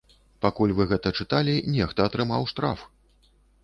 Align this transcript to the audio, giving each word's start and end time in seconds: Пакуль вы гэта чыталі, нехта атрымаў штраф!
Пакуль 0.45 0.73
вы 0.79 0.87
гэта 0.93 1.13
чыталі, 1.21 1.55
нехта 1.77 1.99
атрымаў 2.11 2.51
штраф! 2.57 2.79